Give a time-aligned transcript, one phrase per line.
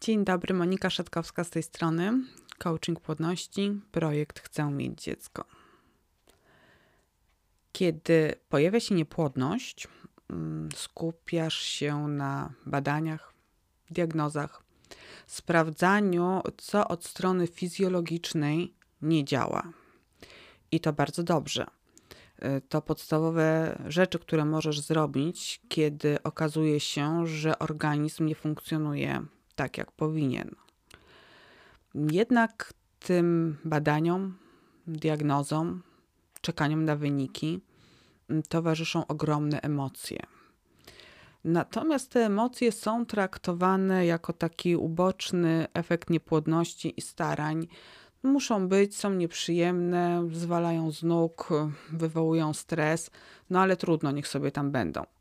[0.00, 2.24] Dzień dobry, Monika Szatkowska z tej strony.
[2.58, 5.44] Coaching płodności, projekt Chcę mieć dziecko.
[7.72, 9.88] Kiedy pojawia się niepłodność,
[10.30, 13.34] mm, skupiasz się na badaniach,
[13.90, 14.62] diagnozach,
[15.26, 19.62] sprawdzaniu, co od strony fizjologicznej nie działa.
[20.72, 21.66] I to bardzo dobrze.
[22.42, 29.26] Y, to podstawowe rzeczy, które możesz zrobić, kiedy okazuje się, że organizm nie funkcjonuje
[29.58, 30.50] tak, jak powinien.
[31.94, 34.34] Jednak tym badaniom,
[34.86, 35.82] diagnozom,
[36.40, 37.60] czekaniom na wyniki
[38.30, 40.18] mm, towarzyszą ogromne emocje.
[41.44, 47.66] Natomiast te emocje są traktowane jako taki uboczny efekt niepłodności i starań.
[48.22, 51.48] Muszą być, są nieprzyjemne, zwalają z nóg,
[51.92, 53.10] wywołują stres,
[53.50, 55.17] no ale trudno, niech sobie tam będą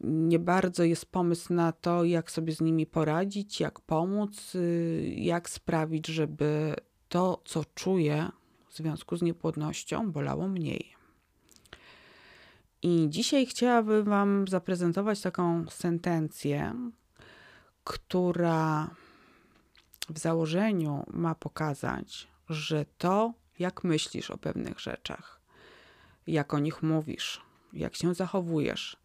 [0.00, 5.50] nie bardzo jest pomysł na to, jak sobie z nimi poradzić, jak pomóc, y, jak
[5.50, 6.74] sprawić, żeby
[7.08, 8.28] to, co czuję
[8.68, 10.98] w związku z niepłodnością, bolało mniej.
[12.82, 16.74] I dzisiaj chciałabym Wam zaprezentować taką sentencję,
[17.84, 18.90] która
[20.10, 25.40] w założeniu ma pokazać, że to, jak myślisz o pewnych rzeczach,
[26.26, 27.40] jak o nich mówisz,
[27.72, 28.96] jak się zachowujesz,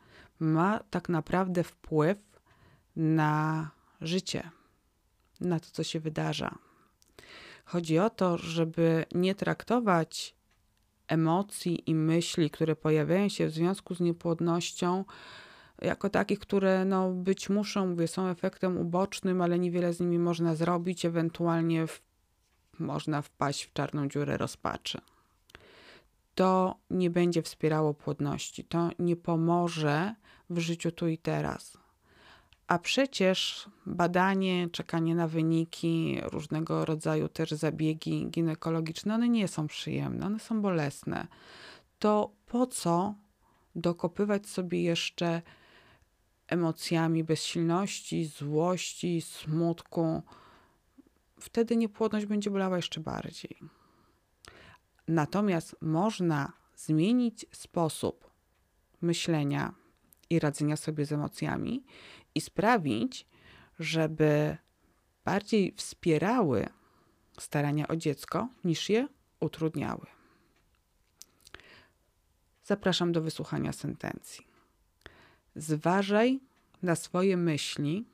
[0.44, 2.18] ma tak naprawdę wpływ
[2.96, 4.50] na życie,
[5.42, 6.56] na to, co się wydarza.
[7.66, 10.36] Chodzi o to, żeby nie traktować
[11.08, 15.06] emocji i myśli, które pojawiają się w związku z niepłodnością,
[15.82, 20.56] jako takich, które no, być muszą, mówię, są efektem ubocznym, ale niewiele z nimi można
[20.56, 22.02] zrobić, ewentualnie w,
[22.80, 25.02] można wpaść w czarną dziurę rozpaczy.
[26.36, 30.16] To nie będzie wspierało płodności, to nie pomoże
[30.50, 31.78] w życiu tu i teraz.
[32.68, 40.26] A przecież badanie, czekanie na wyniki, różnego rodzaju też zabiegi ginekologiczne, one nie są przyjemne,
[40.26, 41.28] one są bolesne.
[42.00, 43.16] To po co
[43.76, 45.42] dokopywać sobie jeszcze
[46.48, 50.22] emocjami bezsilności, złości, smutku?
[51.40, 53.83] Wtedy niepłodność będzie bolała jeszcze bardziej.
[55.08, 58.30] Natomiast można zmienić sposób
[59.02, 59.74] myślenia,
[60.34, 61.84] i radzenia sobie z emocjami
[62.36, 63.26] i sprawić,
[63.80, 64.58] żeby
[65.26, 66.70] bardziej wspierały
[67.40, 69.08] starania o dziecko niż je
[69.40, 70.06] utrudniały.
[72.64, 74.48] Zapraszam do wysłuchania sentencji.
[75.56, 76.40] Zważaj
[76.84, 78.06] na swoje myśli,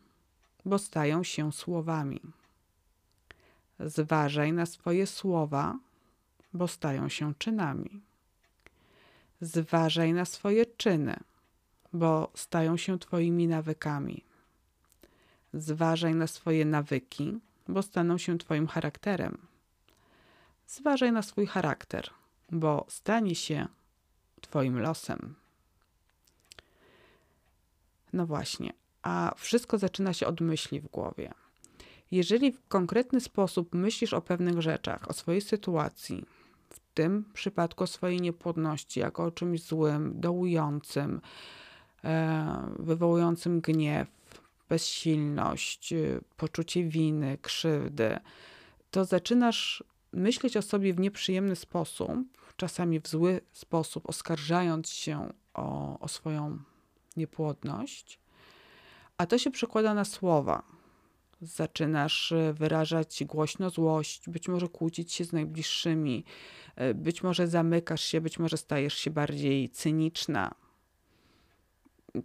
[0.65, 2.21] bo stają się słowami.
[3.79, 5.79] Zważaj na swoje słowa,
[6.53, 8.01] bo stają się czynami.
[9.41, 11.19] Zważaj na swoje czyny,
[11.93, 14.23] bo stają się Twoimi nawykami.
[15.53, 19.37] Zważaj na swoje nawyki, bo staną się Twoim charakterem.
[20.67, 22.09] Zważaj na swój charakter,
[22.51, 23.67] bo stanie się
[24.41, 25.35] Twoim losem.
[28.13, 31.33] No właśnie, a wszystko zaczyna się od myśli w głowie.
[32.11, 36.25] Jeżeli w konkretny sposób myślisz o pewnych rzeczach, o swojej sytuacji,
[36.69, 41.21] w tym przypadku o swojej niepłodności, jako o czymś złym, dołującym,
[42.03, 44.07] E, wywołującym gniew,
[44.69, 45.97] bezsilność, e,
[46.37, 48.19] poczucie winy, krzywdy,
[48.91, 52.19] to zaczynasz myśleć o sobie w nieprzyjemny sposób,
[52.57, 56.59] czasami w zły sposób, oskarżając się o, o swoją
[57.17, 58.19] niepłodność,
[59.17, 60.63] a to się przekłada na słowa.
[61.41, 66.25] Zaczynasz e, wyrażać głośno złość, być może kłócić się z najbliższymi,
[66.95, 70.55] być może zamykasz się, być może stajesz się bardziej cyniczna,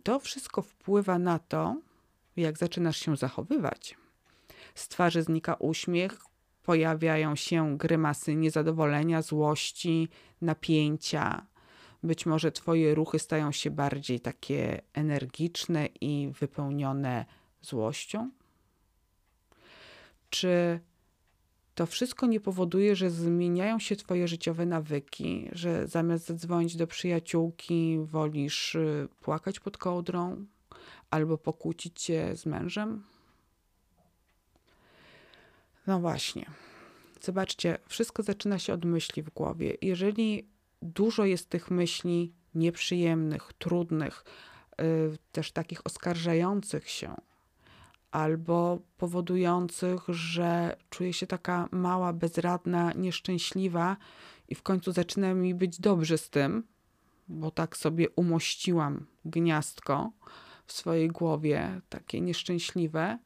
[0.03, 1.81] to wszystko wpływa na to,
[2.37, 3.97] jak zaczynasz się zachowywać.
[4.75, 6.19] Z twarzy znika uśmiech,
[6.63, 10.09] pojawiają się grymasy niezadowolenia, złości,
[10.41, 11.47] napięcia.
[12.03, 17.25] Być może Twoje ruchy stają się bardziej takie energiczne i wypełnione
[17.63, 18.31] złością?
[20.35, 20.81] Czy
[21.75, 27.99] to wszystko nie powoduje, że zmieniają się Twoje życiowe nawyki, że zamiast zadzwonić do przyjaciółki,
[28.05, 30.47] wolisz y, płakać pod kołdrą
[31.11, 33.05] albo pokłócić się z mężem?
[35.87, 36.47] No właśnie.
[37.21, 39.77] Zobaczcie, wszystko zaczyna się od myśli w głowie.
[39.83, 40.49] Jeżeli
[40.83, 44.25] dużo jest tych myśli nieprzyjemnych, trudnych,
[44.79, 47.15] yy, też takich oskarżających się,
[48.15, 53.97] albo powodujących, że czuję się taka mała, bezradna, nieszczęśliwa
[54.49, 56.63] i w końcu zaczyna mi być dobrze z tym,
[57.29, 60.13] bo tak sobie umościłam gniazdko
[60.67, 63.19] w swojej głowie, takie nieszczęśliwe,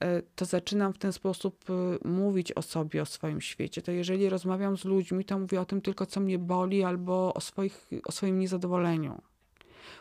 [0.00, 3.82] e, to zaczynam w ten sposób e, mówić o sobie, o swoim świecie.
[3.82, 7.40] To jeżeli rozmawiam z ludźmi, to mówię o tym tylko, co mnie boli, albo o,
[7.40, 9.22] swoich, o swoim niezadowoleniu.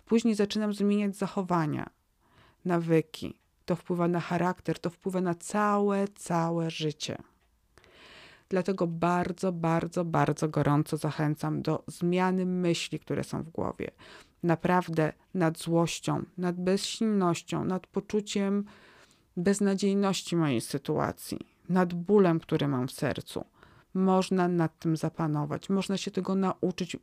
[0.05, 1.89] Później zaczynam zmieniać zachowania,
[2.65, 3.41] nawyki.
[3.65, 7.17] To wpływa na charakter, to wpływa na całe, całe życie.
[8.49, 13.91] Dlatego bardzo, bardzo, bardzo gorąco zachęcam do zmiany myśli, które są w głowie.
[14.43, 18.65] Naprawdę nad złością, nad bezsilnością, nad poczuciem
[19.37, 23.45] beznadziejności mojej sytuacji, nad bólem, który mam w sercu.
[23.93, 26.97] Można nad tym zapanować, można się tego nauczyć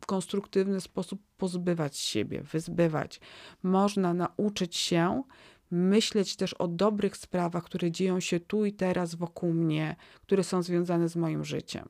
[0.00, 3.20] w konstruktywny sposób pozbywać siebie, wyzbywać.
[3.62, 5.22] Można nauczyć się
[5.70, 10.62] myśleć też o dobrych sprawach, które dzieją się tu i teraz wokół mnie, które są
[10.62, 11.88] związane z moim życiem.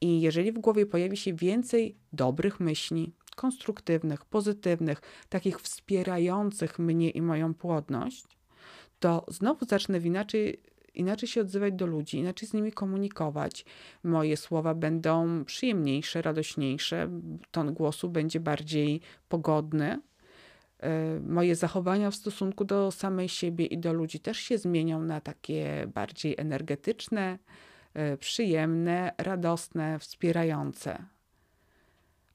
[0.00, 7.22] I jeżeli w głowie pojawi się więcej dobrych myśli, konstruktywnych, pozytywnych, takich wspierających mnie i
[7.22, 8.24] moją płodność,
[8.98, 10.62] to znowu zacznę inaczej,
[10.94, 13.64] inaczej się odzywać do ludzi, inaczej z nimi komunikować.
[14.02, 17.10] Moje słowa będą przyjemniejsze, radośniejsze,
[17.50, 20.00] ton głosu będzie bardziej pogodny.
[20.82, 25.20] E, moje zachowania w stosunku do samej siebie i do ludzi też się zmienią na
[25.20, 27.38] takie bardziej energetyczne,
[27.94, 31.04] e, przyjemne, radosne, wspierające.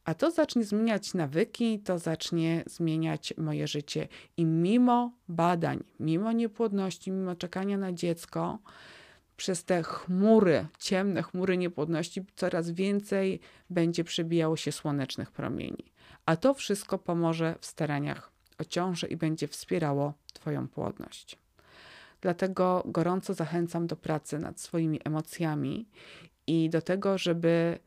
[0.06, 4.07] A to zacznie zmieniać nawyki, to zacznie zmieniać moje życie.
[4.38, 8.59] I mimo badań, mimo niepłodności, mimo czekania na dziecko,
[9.38, 13.39] przez te chmury, ciemne chmury niepłodności, coraz więcej
[13.69, 15.91] będzie przebijało się słonecznych promieni.
[16.25, 21.38] A to wszystko pomoże w staraniach o i będzie wspierało Twoją płodność.
[22.22, 25.86] Dlatego gorąco zachęcam do pracy nad swoimi emocjami
[26.48, 27.80] i do tego, żeby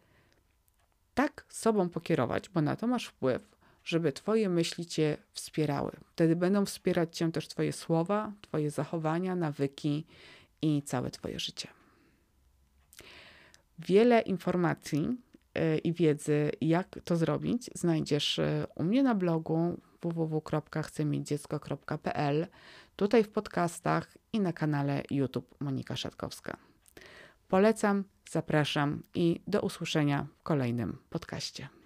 [1.15, 5.93] tak sobą pokierować, bo na to masz wpływ, żeby Twoje myśli Cię wspierały.
[6.13, 10.07] Wtedy będą wspierać Cię też Twoje słowa, Twoje zachowania, nawyki
[10.63, 11.69] i całe Twoje życie.
[13.79, 15.17] Wiele informacji
[15.59, 22.47] y, i wiedzy, jak to zrobić, znajdziesz y, u mnie na blogu www.chcemieć-dziecko.pl,
[22.97, 26.57] tutaj w podcastach i na kanale YouTube Monika Szatkowska.
[27.49, 31.78] Polecam, zapraszam i do usłyszenia w kolejnym podcaście.